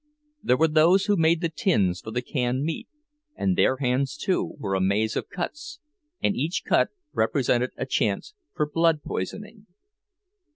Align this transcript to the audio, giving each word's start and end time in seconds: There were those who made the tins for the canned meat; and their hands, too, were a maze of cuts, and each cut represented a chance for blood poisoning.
There 0.41 0.57
were 0.57 0.67
those 0.67 1.05
who 1.05 1.15
made 1.15 1.41
the 1.41 1.49
tins 1.49 2.01
for 2.01 2.09
the 2.09 2.23
canned 2.23 2.63
meat; 2.63 2.87
and 3.35 3.55
their 3.55 3.77
hands, 3.77 4.17
too, 4.17 4.55
were 4.57 4.73
a 4.73 4.81
maze 4.81 5.15
of 5.15 5.29
cuts, 5.29 5.79
and 6.23 6.35
each 6.35 6.63
cut 6.65 6.89
represented 7.13 7.69
a 7.77 7.85
chance 7.85 8.33
for 8.55 8.67
blood 8.67 9.03
poisoning. 9.03 9.67